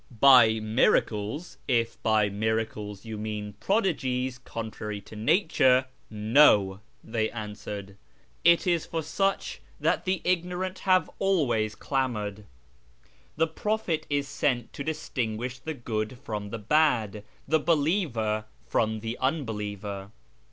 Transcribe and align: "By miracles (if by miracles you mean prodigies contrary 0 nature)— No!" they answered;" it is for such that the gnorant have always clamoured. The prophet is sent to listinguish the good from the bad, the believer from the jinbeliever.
"By 0.29 0.59
miracles 0.59 1.59
(if 1.67 2.01
by 2.01 2.27
miracles 2.27 3.05
you 3.05 3.19
mean 3.19 3.53
prodigies 3.59 4.39
contrary 4.39 4.99
0 5.07 5.21
nature)— 5.21 5.85
No!" 6.09 6.79
they 7.03 7.29
answered;" 7.29 7.97
it 8.53 8.65
is 8.65 8.87
for 8.87 9.03
such 9.03 9.61
that 9.79 10.05
the 10.05 10.19
gnorant 10.25 10.79
have 10.85 11.07
always 11.19 11.75
clamoured. 11.75 12.45
The 13.35 13.45
prophet 13.45 14.07
is 14.09 14.27
sent 14.27 14.73
to 14.73 14.83
listinguish 14.83 15.59
the 15.59 15.75
good 15.75 16.17
from 16.17 16.49
the 16.49 16.57
bad, 16.57 17.23
the 17.47 17.59
believer 17.59 18.45
from 18.65 19.01
the 19.01 19.19
jinbeliever. 19.21 20.09